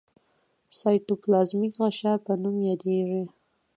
[0.79, 3.23] سایټوپلازمیک غشا په نوم یادیږي.